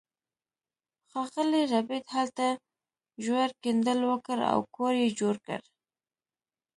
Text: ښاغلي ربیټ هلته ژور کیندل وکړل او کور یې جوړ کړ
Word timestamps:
ښاغلي 1.11 1.63
ربیټ 1.73 2.05
هلته 2.17 2.45
ژور 3.25 3.49
کیندل 3.63 3.99
وکړل 4.05 4.41
او 4.53 4.59
کور 4.75 4.93
یې 5.01 5.07
جوړ 5.19 5.35
کړ 5.45 5.59